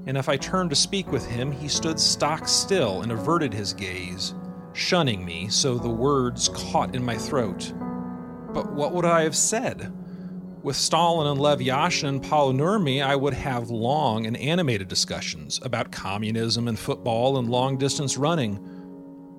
and 0.08 0.18
if 0.18 0.28
I 0.28 0.36
turned 0.36 0.72
to 0.72 0.76
speak 0.76 1.10
with 1.10 1.26
him, 1.26 1.54
he 1.54 1.70
stood 1.70 2.00
stock 2.00 2.50
still 2.50 3.02
and 3.02 3.14
averted 3.14 3.54
his 3.54 3.72
gaze, 3.72 4.34
shunning 4.74 5.24
me 5.24 5.48
so 5.48 5.78
the 5.78 5.90
words 5.90 6.50
caught 6.50 6.96
in 6.96 7.06
my 7.06 7.16
throat. 7.16 7.72
But 8.54 8.74
what 8.74 8.94
would 8.94 9.06
I 9.06 9.24
have 9.24 9.36
said? 9.36 9.94
With 10.62 10.76
Stalin 10.76 11.28
and 11.28 11.40
Lev 11.40 11.60
Yashin 11.60 12.10
and 12.10 12.22
Paavo 12.22 12.54
Nurmi, 12.54 13.04
I 13.04 13.16
would 13.16 13.34
have 13.34 13.70
long 13.70 14.26
and 14.26 14.36
animated 14.38 14.90
discussions 14.90 15.60
about 15.64 15.92
communism 15.92 16.68
and 16.68 16.78
football 16.78 17.38
and 17.38 17.50
long 17.50 17.78
distance 17.78 18.18
running. 18.18 18.60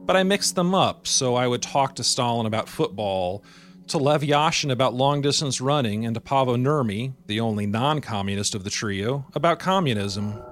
But 0.06 0.16
I 0.16 0.22
mixed 0.22 0.54
them 0.54 0.74
up, 0.74 1.06
so 1.06 1.34
I 1.34 1.46
would 1.46 1.62
talk 1.62 1.94
to 1.96 2.04
Stalin 2.04 2.46
about 2.46 2.68
football, 2.68 3.44
to 3.88 3.98
Lev 3.98 4.22
Yashin 4.22 4.72
about 4.72 4.94
long 4.94 5.20
distance 5.20 5.60
running, 5.60 6.06
and 6.06 6.14
to 6.14 6.20
Paavo 6.20 6.56
Nurmi, 6.56 7.12
the 7.26 7.40
only 7.40 7.66
non 7.66 8.00
communist 8.00 8.54
of 8.54 8.64
the 8.64 8.70
trio, 8.70 9.26
about 9.34 9.58
communism. 9.58 10.42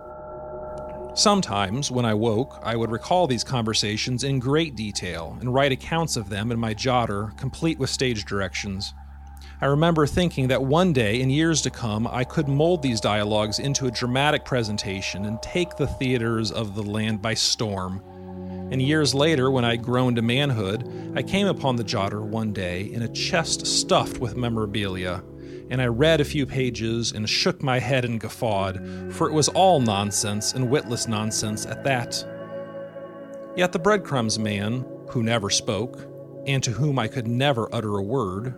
Sometimes, 1.15 1.91
when 1.91 2.05
I 2.05 2.15
woke, 2.15 2.61
I 2.63 2.77
would 2.77 2.91
recall 2.91 3.27
these 3.27 3.43
conversations 3.43 4.23
in 4.23 4.39
great 4.39 4.77
detail 4.77 5.37
and 5.41 5.53
write 5.53 5.73
accounts 5.73 6.17
of 6.17 6.29
them 6.29 6.53
in 6.53 6.59
my 6.59 6.73
jotter, 6.73 7.37
complete 7.37 7.79
with 7.79 7.91
stage 7.91 8.25
directions. 8.25 8.95
I 9.61 9.67
remember 9.67 10.07
thinking 10.07 10.49
that 10.49 10.63
one 10.63 10.93
day, 10.93 11.21
in 11.21 11.29
years 11.29 11.61
to 11.63 11.71
come, 11.71 12.07
I 12.07 12.23
could 12.25 12.49
mold 12.49 12.81
these 12.81 13.01
dialogues 13.01 13.59
into 13.59 13.87
a 13.87 13.91
dramatic 13.91 14.45
presentation 14.45 15.27
and 15.27 15.43
take 15.43 15.77
the 15.77 15.89
theaters 15.89 16.53
of 16.53 16.75
the 16.77 16.83
land 16.83 17.21
by 17.21 17.35
storm. 17.35 18.01
And 18.71 18.81
years 18.81 19.13
later, 19.13 19.51
when 19.51 19.65
I'd 19.65 19.83
grown 19.83 20.15
to 20.15 20.23
manhood, 20.23 21.13
I 21.17 21.23
came 21.23 21.49
upon 21.49 21.75
the 21.75 21.85
jotter 21.85 22.23
one 22.23 22.53
day 22.53 22.85
in 22.85 23.03
a 23.03 23.09
chest 23.09 23.67
stuffed 23.67 24.19
with 24.19 24.37
memorabilia 24.37 25.23
and 25.71 25.81
I 25.81 25.87
read 25.87 26.21
a 26.21 26.25
few 26.25 26.45
pages 26.47 27.13
and 27.13 27.29
shook 27.29 27.63
my 27.63 27.79
head 27.79 28.05
and 28.05 28.21
guffawed, 28.21 29.13
for 29.15 29.29
it 29.29 29.33
was 29.33 29.49
all 29.49 29.81
nonsense 29.81 30.53
and 30.53 30.69
witless 30.69 31.07
nonsense 31.07 31.65
at 31.65 31.85
that. 31.85 32.25
Yet 33.57 33.73
the 33.73 33.79
breadcrumbs 33.79 34.39
man, 34.39 34.85
who 35.09 35.23
never 35.23 35.49
spoke, 35.49 36.07
and 36.47 36.63
to 36.63 36.73
whom 36.73 36.99
I 36.99 37.09
could 37.09 37.29
never 37.29 37.73
utter 37.75 37.99
a 37.99 38.03
word, 38.03 38.55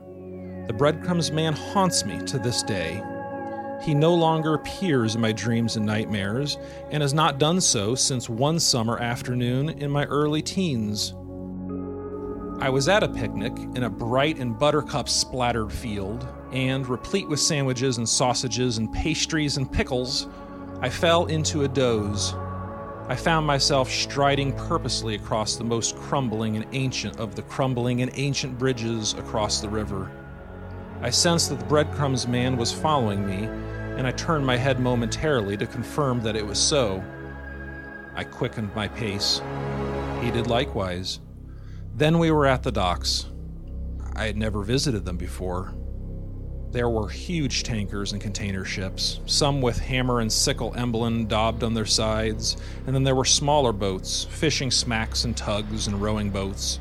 the 0.66 0.73
breadcrumbs 0.73 1.31
man 1.31 1.52
haunts 1.52 2.04
me 2.04 2.19
to 2.26 2.38
this 2.38 2.62
day. 2.62 3.02
He 3.83 3.95
no 3.95 4.14
longer 4.14 4.54
appears 4.54 5.14
in 5.14 5.21
my 5.21 5.33
dreams 5.33 5.76
and 5.76 5.85
nightmares, 5.85 6.57
and 6.90 7.02
has 7.02 7.12
not 7.12 7.38
done 7.38 7.61
so 7.61 7.95
since 7.95 8.28
one 8.28 8.61
summer 8.61 8.99
afternoon 8.99 9.71
in 9.71 9.90
my 9.90 10.04
early 10.04 10.40
teens. 10.40 11.14
I 12.61 12.69
was 12.71 12.88
at 12.88 13.02
a 13.02 13.09
picnic 13.09 13.52
in 13.75 13.83
a 13.83 13.90
bright 13.90 14.38
and 14.38 14.57
buttercup 14.57 15.09
splattered 15.09 15.73
field, 15.73 16.28
and 16.52 16.87
replete 16.88 17.28
with 17.28 17.40
sandwiches 17.40 17.99
and 17.99 18.09
sausages 18.09 18.78
and 18.78 18.92
pastries 18.92 19.56
and 19.56 19.71
pickles, 19.71 20.28
I 20.80 20.88
fell 20.88 21.26
into 21.26 21.62
a 21.62 21.68
doze. 21.68 22.35
I 23.09 23.16
found 23.16 23.47
myself 23.47 23.90
striding 23.90 24.52
purposely 24.52 25.14
across 25.14 25.56
the 25.56 25.64
most 25.64 25.97
crumbling 25.97 26.56
and 26.56 26.66
ancient 26.73 27.18
of 27.18 27.35
the 27.35 27.42
crumbling 27.42 28.02
and 28.02 28.11
ancient 28.14 28.59
bridges 28.59 29.14
across 29.14 29.61
the 29.61 29.68
river. 29.68 30.11
I 31.00 31.11
sensed 31.11 31.49
that 31.50 31.59
the 31.59 31.64
breadcrumbs 31.66 32.28
man 32.28 32.56
was 32.56 32.73
following 32.73 33.26
me, 33.26 33.47
and 33.97 34.06
I 34.06 34.12
turned 34.12 34.47
my 34.47 34.56
head 34.56 34.78
momentarily 34.78 35.56
to 35.56 35.66
confirm 35.66 36.21
that 36.23 36.37
it 36.37 36.47
was 36.47 36.59
so. 36.59 37.02
I 38.14 38.25
quickened 38.25 38.75
my 38.75 38.88
pace. 38.88 39.42
He 40.21 40.30
did 40.30 40.47
likewise. 40.47 41.21
Then 41.94 42.18
we 42.18 42.30
were 42.30 42.47
at 42.47 42.62
the 42.62 42.73
docks. 42.73 43.26
I 44.14 44.26
had 44.26 44.37
never 44.37 44.62
visited 44.62 45.04
them 45.04 45.16
before. 45.16 45.75
There 46.73 46.88
were 46.88 47.09
huge 47.09 47.64
tankers 47.64 48.12
and 48.12 48.23
container 48.23 48.64
ships, 48.64 49.21
some 49.26 49.61
with 49.61 49.79
hammer 49.79 50.21
and 50.21 50.33
sickle 50.33 50.73
emblem 50.75 51.26
daubed 51.26 51.62
on 51.62 51.75
their 51.75 51.85
sides, 51.85 52.57
and 52.87 52.95
then 52.95 53.05
there 53.05 53.14
were 53.14 53.26
smaller 53.26 53.75
boats, 53.75 54.25
fishing 54.25 54.71
smacks 54.71 55.26
and 55.26 55.37
tugs 55.37 55.87
and 55.87 56.00
rowing 56.00 56.31
boats. 56.31 56.81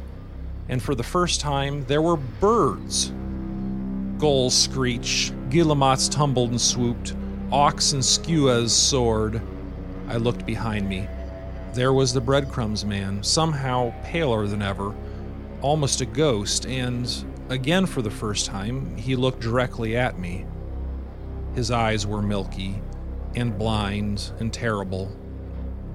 And 0.70 0.82
for 0.82 0.96
the 0.96 1.04
first 1.04 1.42
time, 1.42 1.84
there 1.88 2.02
were 2.02 2.16
birds. 2.16 3.12
Gulls 4.18 4.56
screeched, 4.56 5.34
guillemots 5.50 6.08
tumbled 6.08 6.52
and 6.52 6.62
swooped, 6.62 7.14
auks 7.52 7.92
and 7.92 8.02
skuas 8.02 8.70
soared. 8.70 9.42
I 10.08 10.16
looked 10.16 10.46
behind 10.46 10.88
me. 10.88 11.06
There 11.74 11.92
was 11.92 12.14
the 12.14 12.22
breadcrumbs 12.22 12.86
man, 12.86 13.24
somehow 13.24 13.94
paler 14.06 14.48
than 14.48 14.62
ever, 14.62 14.96
almost 15.62 16.00
a 16.00 16.06
ghost, 16.06 16.66
and 16.66 17.14
again 17.52 17.86
for 17.86 18.02
the 18.02 18.10
first 18.10 18.46
time, 18.46 18.96
he 18.96 19.16
looked 19.16 19.42
directly 19.42 19.98
at 19.98 20.18
me. 20.18 20.46
His 21.54 21.70
eyes 21.70 22.08
were 22.08 22.22
milky 22.22 22.82
and 23.36 23.58
blind 23.58 24.32
and 24.40 24.54
terrible. 24.54 25.12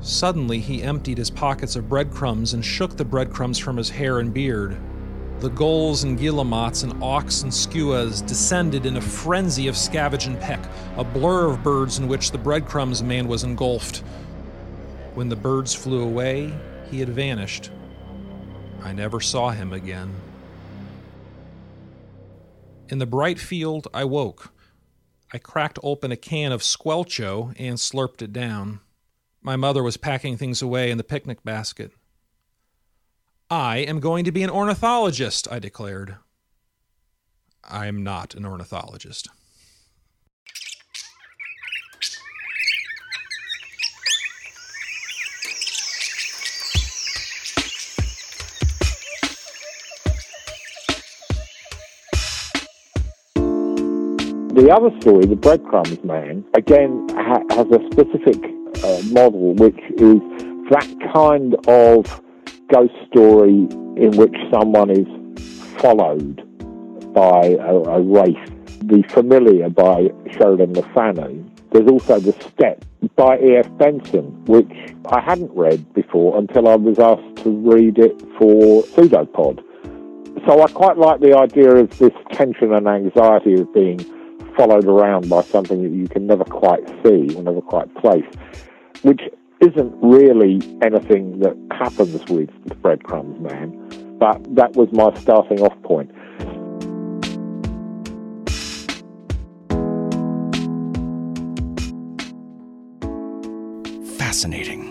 Suddenly, 0.00 0.60
he 0.60 0.82
emptied 0.82 1.16
his 1.16 1.30
pockets 1.30 1.74
of 1.74 1.88
breadcrumbs 1.88 2.52
and 2.52 2.62
shook 2.62 2.96
the 2.96 3.06
breadcrumbs 3.06 3.58
from 3.58 3.78
his 3.78 3.88
hair 3.88 4.18
and 4.18 4.34
beard. 4.34 4.76
The 5.40 5.48
gulls 5.48 6.04
and 6.04 6.18
guillemots 6.18 6.82
and 6.82 6.92
auks 7.02 7.42
and 7.42 7.50
skuas 7.50 8.24
descended 8.26 8.84
in 8.84 8.98
a 8.98 9.00
frenzy 9.00 9.66
of 9.66 9.76
scavenge 9.76 10.26
and 10.26 10.38
peck, 10.38 10.60
a 10.98 11.04
blur 11.04 11.46
of 11.46 11.62
birds 11.62 11.98
in 11.98 12.06
which 12.06 12.32
the 12.32 12.38
breadcrumbs 12.38 13.02
man 13.02 13.28
was 13.28 13.44
engulfed. 13.44 13.98
When 15.14 15.30
the 15.30 15.36
birds 15.36 15.74
flew 15.74 16.02
away, 16.02 16.52
he 16.90 17.00
had 17.00 17.08
vanished. 17.08 17.70
I 18.82 18.92
never 18.92 19.20
saw 19.20 19.50
him 19.50 19.72
again. 19.72 20.14
In 22.88 22.98
the 22.98 23.06
bright 23.06 23.40
field, 23.40 23.88
I 23.92 24.04
woke. 24.04 24.52
I 25.32 25.38
cracked 25.38 25.78
open 25.82 26.12
a 26.12 26.16
can 26.16 26.52
of 26.52 26.62
squelcho 26.62 27.52
and 27.58 27.78
slurped 27.78 28.22
it 28.22 28.32
down. 28.32 28.80
My 29.42 29.56
mother 29.56 29.82
was 29.82 29.96
packing 29.96 30.36
things 30.36 30.62
away 30.62 30.90
in 30.90 30.98
the 30.98 31.04
picnic 31.04 31.42
basket. 31.42 31.92
I 33.50 33.78
am 33.78 34.00
going 34.00 34.24
to 34.24 34.32
be 34.32 34.42
an 34.42 34.50
ornithologist, 34.50 35.48
I 35.50 35.58
declared. 35.58 36.16
I 37.64 37.86
am 37.86 38.04
not 38.04 38.34
an 38.34 38.44
ornithologist. 38.44 39.28
The 54.56 54.70
other 54.74 54.88
story, 55.02 55.26
The 55.26 55.36
Breadcrumbs 55.36 56.02
Man, 56.02 56.42
again 56.54 57.06
ha- 57.10 57.44
has 57.50 57.66
a 57.66 57.80
specific 57.92 58.42
uh, 58.82 59.02
model 59.12 59.52
which 59.52 59.78
is 59.98 60.18
that 60.70 60.88
kind 61.12 61.54
of 61.68 62.22
ghost 62.72 62.94
story 63.10 63.68
in 64.00 64.16
which 64.16 64.34
someone 64.50 64.88
is 64.88 65.06
followed 65.78 66.40
by 67.12 67.48
a, 67.60 67.74
a 67.76 68.00
race. 68.00 68.48
The 68.80 69.04
Familiar 69.10 69.68
by 69.68 70.08
Sheridan 70.32 70.72
Le 70.72 70.82
Fanu. 70.94 71.44
There's 71.72 71.90
also 71.90 72.18
The 72.18 72.32
Step 72.32 72.82
by 73.14 73.38
E.F. 73.38 73.68
Benson, 73.76 74.42
which 74.46 74.72
I 75.04 75.20
hadn't 75.20 75.50
read 75.52 75.92
before 75.92 76.38
until 76.38 76.66
I 76.68 76.76
was 76.76 76.98
asked 76.98 77.44
to 77.44 77.50
read 77.50 77.98
it 77.98 78.18
for 78.38 78.84
Pseudopod. 78.84 79.62
So 80.46 80.62
I 80.62 80.70
quite 80.72 80.96
like 80.96 81.20
the 81.20 81.36
idea 81.36 81.74
of 81.76 81.98
this 81.98 82.12
tension 82.32 82.72
and 82.72 82.88
anxiety 82.88 83.60
of 83.60 83.74
being 83.74 84.00
followed 84.56 84.86
around 84.86 85.28
by 85.28 85.42
something 85.42 85.82
that 85.82 85.92
you 85.92 86.08
can 86.08 86.26
never 86.26 86.44
quite 86.44 86.86
see 87.04 87.34
or 87.34 87.42
never 87.42 87.60
quite 87.60 87.94
place, 87.96 88.24
which 89.02 89.20
isn't 89.60 89.94
really 90.02 90.60
anything 90.82 91.40
that 91.40 91.56
happens 91.70 92.24
with 92.28 92.50
the 92.66 92.74
breadcrumbs 92.74 93.38
man, 93.40 94.16
but 94.18 94.42
that 94.54 94.74
was 94.76 94.88
my 94.92 95.12
starting 95.20 95.60
off 95.62 95.80
point. 95.82 96.10
Fascinating. 104.18 104.85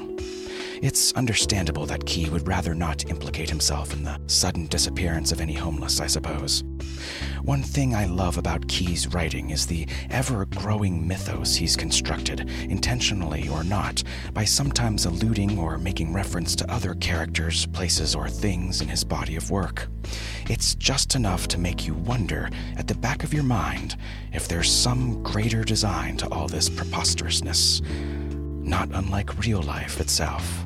It's 0.81 1.13
understandable 1.13 1.85
that 1.85 2.05
Key 2.05 2.29
would 2.29 2.47
rather 2.47 2.75
not 2.75 3.09
implicate 3.09 3.49
himself 3.49 3.93
in 3.93 4.03
the 4.03 4.19
sudden 4.27 4.67
disappearance 4.67 5.31
of 5.31 5.39
any 5.39 5.53
homeless, 5.53 6.01
I 6.01 6.07
suppose. 6.07 6.63
One 7.43 7.63
thing 7.63 7.95
I 7.95 8.05
love 8.05 8.37
about 8.37 8.67
Key's 8.67 9.07
writing 9.13 9.51
is 9.51 9.65
the 9.65 9.87
ever 10.09 10.45
growing 10.45 11.07
mythos 11.07 11.55
he's 11.55 11.75
constructed, 11.75 12.49
intentionally 12.69 13.47
or 13.47 13.63
not, 13.63 14.03
by 14.33 14.45
sometimes 14.45 15.05
alluding 15.05 15.57
or 15.57 15.77
making 15.77 16.11
reference 16.13 16.55
to 16.57 16.71
other 16.71 16.95
characters, 16.95 17.67
places, 17.67 18.15
or 18.15 18.27
things 18.27 18.81
in 18.81 18.87
his 18.87 19.03
body 19.03 19.35
of 19.35 19.51
work. 19.51 19.87
It's 20.49 20.75
just 20.75 21.15
enough 21.15 21.47
to 21.49 21.59
make 21.59 21.87
you 21.87 21.93
wonder, 21.93 22.49
at 22.77 22.87
the 22.87 22.95
back 22.95 23.23
of 23.23 23.33
your 23.33 23.43
mind, 23.43 23.95
if 24.33 24.47
there's 24.47 24.71
some 24.71 25.23
greater 25.23 25.63
design 25.63 26.17
to 26.17 26.27
all 26.29 26.47
this 26.47 26.69
preposterousness, 26.69 27.81
not 28.65 28.89
unlike 28.93 29.45
real 29.45 29.61
life 29.61 30.01
itself. 30.01 30.64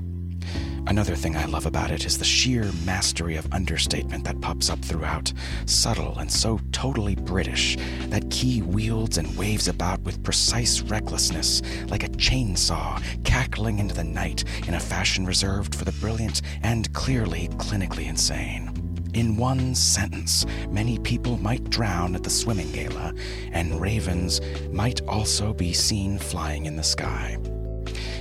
Another 0.87 1.15
thing 1.15 1.35
I 1.35 1.45
love 1.45 1.65
about 1.65 1.91
it 1.91 2.05
is 2.05 2.17
the 2.17 2.25
sheer 2.25 2.71
mastery 2.85 3.35
of 3.35 3.51
understatement 3.53 4.23
that 4.23 4.41
pops 4.41 4.69
up 4.69 4.79
throughout, 4.79 5.31
subtle 5.65 6.17
and 6.17 6.31
so 6.31 6.59
totally 6.71 7.15
British 7.15 7.77
that 8.07 8.29
Key 8.31 8.61
wields 8.61 9.17
and 9.17 9.37
waves 9.37 9.67
about 9.67 10.01
with 10.01 10.23
precise 10.23 10.81
recklessness, 10.81 11.61
like 11.87 12.03
a 12.03 12.09
chainsaw 12.09 13.01
cackling 13.23 13.79
into 13.79 13.93
the 13.93 14.03
night 14.03 14.43
in 14.67 14.73
a 14.73 14.79
fashion 14.79 15.25
reserved 15.25 15.75
for 15.75 15.85
the 15.85 15.91
brilliant 15.93 16.41
and 16.63 16.91
clearly 16.93 17.49
clinically 17.57 18.07
insane. 18.07 18.71
In 19.13 19.37
one 19.37 19.73
sentence, 19.75 20.45
many 20.69 20.99
people 20.99 21.37
might 21.37 21.69
drown 21.69 22.15
at 22.15 22.23
the 22.23 22.29
swimming 22.29 22.71
gala, 22.71 23.13
and 23.51 23.81
ravens 23.81 24.39
might 24.71 25.01
also 25.07 25.53
be 25.53 25.73
seen 25.73 26.19
flying 26.19 26.67
in 26.67 26.75
the 26.75 26.83
sky. 26.83 27.37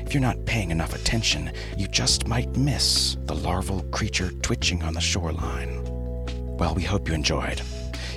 If 0.08 0.14
you're 0.14 0.22
not 0.22 0.46
paying 0.46 0.70
enough 0.70 0.94
attention, 0.94 1.52
you 1.76 1.86
just 1.86 2.26
might 2.26 2.56
miss 2.56 3.18
the 3.26 3.34
larval 3.34 3.82
creature 3.90 4.30
twitching 4.40 4.82
on 4.82 4.94
the 4.94 5.02
shoreline. 5.02 5.84
Well, 6.56 6.74
we 6.74 6.82
hope 6.82 7.08
you 7.08 7.14
enjoyed. 7.14 7.60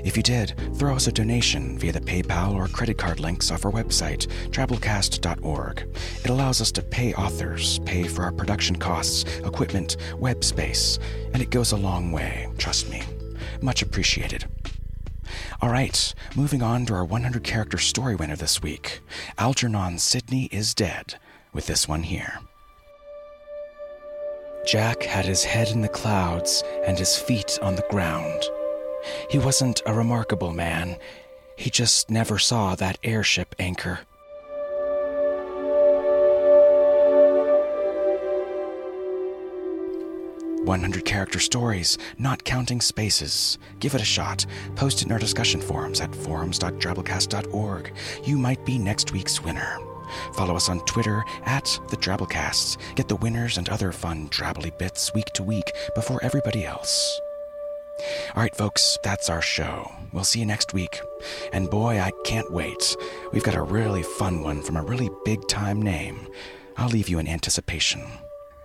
If 0.01 0.15
you 0.15 0.23
did, 0.23 0.53
throw 0.75 0.95
us 0.95 1.07
a 1.07 1.11
donation 1.11 1.77
via 1.77 1.91
the 1.91 1.99
PayPal 1.99 2.53
or 2.53 2.69
credit 2.69 2.97
card 2.97 3.19
links 3.19 3.51
off 3.51 3.65
our 3.65 3.73
website, 3.73 4.27
drabblecast.org. 4.51 5.85
It 6.23 6.29
allows 6.29 6.61
us 6.61 6.71
to 6.71 6.81
pay 6.81 7.13
authors, 7.13 7.79
pay 7.79 8.03
for 8.03 8.23
our 8.23 8.31
production 8.31 8.77
costs, 8.77 9.25
equipment, 9.39 9.97
web 10.17 10.45
space, 10.45 10.97
and 11.33 11.41
it 11.41 11.49
goes 11.49 11.73
a 11.73 11.77
long 11.77 12.13
way, 12.13 12.47
trust 12.57 12.89
me. 12.89 13.03
Much 13.61 13.81
appreciated. 13.81 14.45
All 15.61 15.69
right, 15.69 16.13
moving 16.37 16.63
on 16.63 16.85
to 16.85 16.93
our 16.93 17.03
100 17.03 17.43
character 17.43 17.77
story 17.77 18.15
winner 18.15 18.37
this 18.37 18.61
week. 18.61 19.01
Algernon 19.37 19.99
Sidney 19.99 20.45
is 20.53 20.73
dead 20.73 21.19
with 21.53 21.67
this 21.67 21.87
one 21.87 22.03
here. 22.03 22.39
Jack 24.65 25.03
had 25.03 25.25
his 25.25 25.43
head 25.43 25.69
in 25.69 25.81
the 25.81 25.89
clouds 25.89 26.63
and 26.85 26.97
his 26.97 27.17
feet 27.17 27.57
on 27.61 27.75
the 27.75 27.85
ground. 27.89 28.43
He 29.29 29.39
wasn't 29.39 29.81
a 29.85 29.93
remarkable 29.93 30.53
man, 30.53 30.97
he 31.55 31.69
just 31.69 32.09
never 32.09 32.39
saw 32.39 32.75
that 32.75 32.97
airship 33.03 33.55
anchor. 33.59 33.99
One 40.63 40.81
hundred 40.81 41.05
character 41.05 41.39
stories, 41.39 41.97
not 42.17 42.43
counting 42.43 42.81
spaces. 42.81 43.57
Give 43.79 43.93
it 43.95 44.01
a 44.01 44.05
shot. 44.05 44.45
Post 44.75 45.01
it 45.01 45.05
in 45.05 45.11
our 45.11 45.19
discussion 45.19 45.59
forums 45.59 45.99
at 46.01 46.15
forums.drabblecast.org. 46.15 47.93
You 48.23 48.37
might 48.37 48.63
be 48.63 48.77
next 48.77 49.11
week's 49.11 49.43
winner. 49.43 49.90
Follow 50.33 50.55
us 50.55 50.69
on 50.69 50.85
Twitter 50.85 51.23
at 51.45 51.79
the 51.89 51.97
Drabblecasts. 51.97 52.77
Get 52.95 53.07
the 53.07 53.15
winners 53.15 53.57
and 53.57 53.69
other 53.69 53.91
fun 53.91 54.29
Drabbly 54.29 54.77
bits 54.77 55.13
week 55.13 55.27
to 55.33 55.43
week 55.43 55.73
before 55.95 56.23
everybody 56.23 56.65
else. 56.65 57.19
All 58.35 58.41
right, 58.41 58.55
folks, 58.55 58.97
that's 59.03 59.29
our 59.29 59.41
show. 59.41 59.91
We'll 60.11 60.23
see 60.23 60.39
you 60.39 60.45
next 60.45 60.73
week. 60.73 60.99
And 61.53 61.69
boy, 61.69 61.99
I 61.99 62.11
can't 62.23 62.51
wait. 62.51 62.95
We've 63.31 63.43
got 63.43 63.55
a 63.55 63.61
really 63.61 64.03
fun 64.03 64.41
one 64.41 64.61
from 64.61 64.75
a 64.75 64.83
really 64.83 65.09
big 65.23 65.47
time 65.47 65.81
name. 65.81 66.27
I'll 66.77 66.89
leave 66.89 67.09
you 67.09 67.19
in 67.19 67.27
anticipation. 67.27 68.03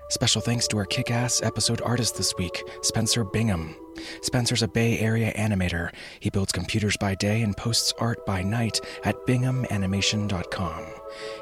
Special 0.09 0.41
thanks 0.41 0.67
to 0.69 0.79
our 0.79 0.87
kick 0.87 1.11
ass 1.11 1.43
episode 1.43 1.83
artist 1.83 2.17
this 2.17 2.35
week, 2.39 2.63
Spencer 2.83 3.25
Bingham. 3.25 3.77
Spencer's 4.23 4.63
a 4.63 4.69
Bay 4.69 4.99
Area 4.99 5.33
animator. 5.35 5.93
He 6.21 6.31
builds 6.31 6.53
computers 6.53 6.97
by 6.97 7.15
day 7.15 7.43
and 7.43 7.57
posts 7.57 7.93
art 7.99 8.25
by 8.27 8.43
night 8.43 8.81
at 9.05 9.17
binghamanimation.com. 9.27 10.85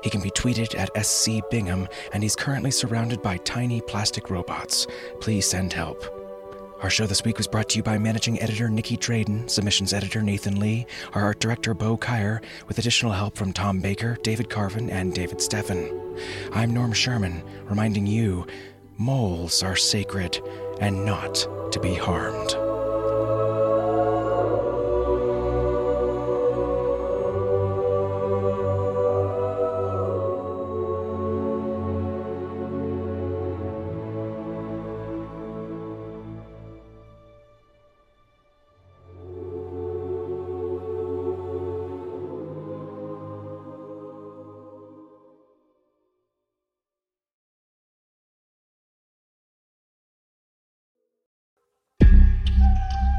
He 0.03 0.11
can 0.11 0.21
be 0.21 0.31
tweeted 0.31 0.79
at 0.79 1.05
SC 1.05 1.41
Bingham, 1.51 1.89
and 2.13 2.23
he's 2.23 2.37
currently 2.37 2.71
surrounded 2.71 3.23
by 3.23 3.39
tiny 3.39 3.81
plastic 3.81 4.31
robots. 4.31 4.87
Please 5.21 5.47
send 5.47 5.73
help. 5.73 6.05
Our 6.83 6.91
show 6.91 7.07
this 7.07 7.25
week 7.25 7.39
was 7.39 7.47
brought 7.47 7.71
to 7.71 7.79
you 7.79 7.83
by 7.83 7.97
managing 7.97 8.43
editor 8.43 8.69
Nicky 8.69 8.99
Drayden, 8.99 9.49
submissions 9.49 9.95
editor 9.95 10.21
Nathan 10.21 10.61
Lee, 10.61 10.87
our 11.15 11.23
art 11.23 11.41
director 11.41 11.73
Bo 11.73 11.97
Kaier, 11.97 12.43
with 12.69 12.77
additional 12.77 13.13
help 13.13 13.37
from 13.37 13.55
Tom 13.55 13.81
Baker, 13.81 14.19
David 14.23 14.51
Carvin, 14.51 14.91
and 14.91 15.15
David 15.15 15.39
Steffen. 15.39 16.21
I'm 16.53 16.75
Norm 16.75 16.93
Sherman, 16.93 17.43
reminding 17.65 18.07
you 18.07 18.47
moles 18.99 19.63
are 19.63 19.77
sacred 19.77 20.41
and 20.81 21.05
not 21.05 21.35
to 21.73 21.81
be 21.81 21.95
harmed. 21.95 22.64